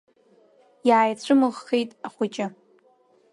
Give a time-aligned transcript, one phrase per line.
[0.89, 2.47] Иааицәымыӷхеит ахәыҷы.